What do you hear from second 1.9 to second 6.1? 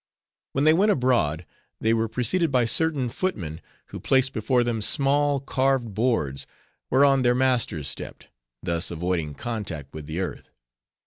were preceded by certain footmen; who placed before them small, carved